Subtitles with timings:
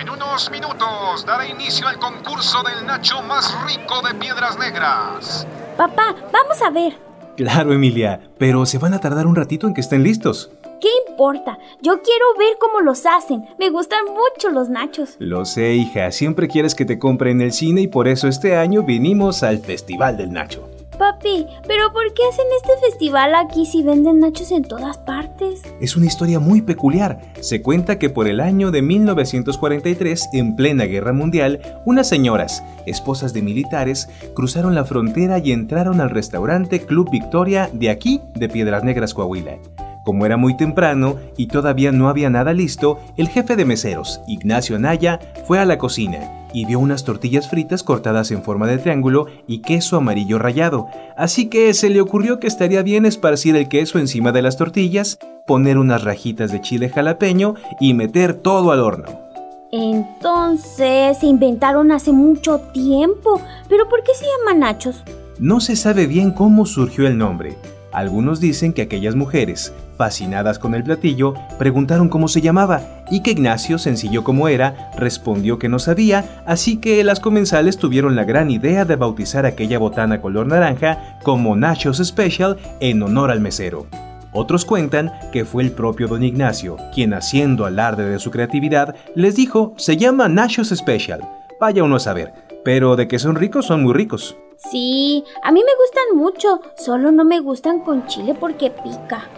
[0.00, 5.46] En unos minutos dará inicio al concurso del Nacho más rico de Piedras Negras.
[5.76, 6.98] Papá, vamos a ver.
[7.36, 10.50] Claro, Emilia, pero se van a tardar un ratito en que estén listos.
[10.80, 11.58] ¿Qué importa?
[11.80, 13.44] Yo quiero ver cómo los hacen.
[13.58, 15.14] Me gustan mucho los nachos.
[15.20, 18.56] Lo sé, hija, siempre quieres que te compre en el cine y por eso este
[18.56, 20.68] año vinimos al Festival del Nacho.
[20.98, 25.62] Papi, ¿pero por qué hacen este festival aquí si venden nachos en todas partes?
[25.80, 27.20] Es una historia muy peculiar.
[27.40, 33.32] Se cuenta que por el año de 1943, en plena guerra mundial, unas señoras, esposas
[33.32, 38.84] de militares, cruzaron la frontera y entraron al restaurante Club Victoria de aquí, de Piedras
[38.84, 39.58] Negras, Coahuila.
[40.04, 44.76] Como era muy temprano y todavía no había nada listo, el jefe de meseros, Ignacio
[44.76, 49.26] Anaya, fue a la cocina y vio unas tortillas fritas cortadas en forma de triángulo
[49.46, 50.86] y queso amarillo rallado,
[51.16, 55.18] así que se le ocurrió que estaría bien esparcir el queso encima de las tortillas,
[55.46, 59.24] poner unas rajitas de chile jalapeño y meter todo al horno.
[59.72, 65.02] Entonces se inventaron hace mucho tiempo, pero ¿por qué se llaman nachos?
[65.40, 67.56] No se sabe bien cómo surgió el nombre.
[67.94, 73.30] Algunos dicen que aquellas mujeres, fascinadas con el platillo, preguntaron cómo se llamaba y que
[73.30, 78.50] Ignacio, sencillo como era, respondió que no sabía, así que las comensales tuvieron la gran
[78.50, 83.86] idea de bautizar aquella botana color naranja como Nachos Special en honor al mesero.
[84.32, 89.36] Otros cuentan que fue el propio don Ignacio quien, haciendo alarde de su creatividad, les
[89.36, 91.20] dijo, se llama Nachos Special.
[91.60, 92.32] Vaya uno a saber,
[92.64, 94.36] pero de que son ricos son muy ricos.
[94.56, 99.28] Sí, a mí me gustan mucho, solo no me gustan con chile porque pica.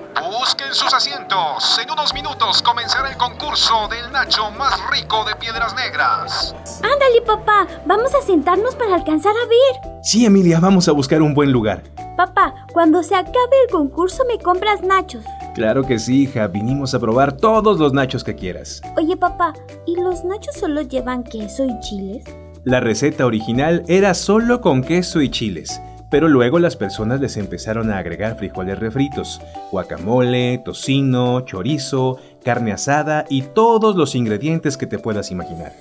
[0.40, 1.78] Busquen sus asientos.
[1.82, 6.54] En unos minutos comenzará el concurso del Nacho más rico de Piedras Negras.
[6.82, 10.00] Ándale, papá, vamos a sentarnos para alcanzar a ver.
[10.02, 11.82] Sí, Emilia, vamos a buscar un buen lugar.
[12.16, 15.24] Papá, cuando se acabe el concurso me compras nachos.
[15.54, 18.80] Claro que sí, hija, vinimos a probar todos los nachos que quieras.
[18.96, 19.52] Oye, papá,
[19.86, 22.24] ¿y los nachos solo llevan queso y chiles?
[22.66, 27.92] La receta original era solo con queso y chiles, pero luego las personas les empezaron
[27.92, 29.40] a agregar frijoles refritos,
[29.70, 35.74] guacamole, tocino, chorizo, carne asada y todos los ingredientes que te puedas imaginar.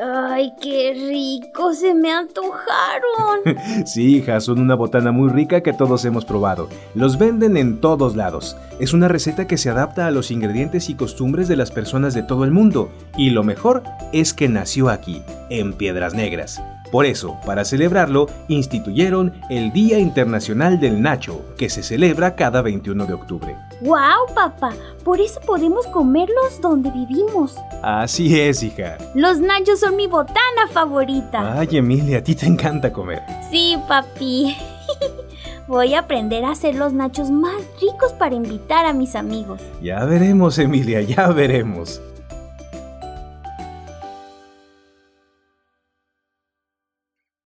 [0.00, 1.74] ¡Ay, qué rico!
[1.74, 3.40] Se me antojaron.
[3.86, 6.68] sí, hija, son una botana muy rica que todos hemos probado.
[6.94, 8.56] Los venden en todos lados.
[8.78, 12.22] Es una receta que se adapta a los ingredientes y costumbres de las personas de
[12.22, 12.90] todo el mundo.
[13.16, 13.82] Y lo mejor
[14.12, 16.60] es que nació aquí, en Piedras Negras.
[16.90, 23.06] Por eso, para celebrarlo, instituyeron el Día Internacional del Nacho, que se celebra cada 21
[23.06, 23.56] de octubre.
[23.82, 24.72] ¡Wow, papá!
[25.04, 27.56] Por eso podemos comerlos donde vivimos.
[27.82, 28.96] Así es, hija.
[29.14, 31.58] Los nachos son mi botana favorita.
[31.58, 33.22] Ay, Emilia, a ti te encanta comer.
[33.50, 34.56] Sí, papi.
[35.68, 39.60] Voy a aprender a hacer los nachos más ricos para invitar a mis amigos.
[39.82, 42.00] Ya veremos, Emilia, ya veremos.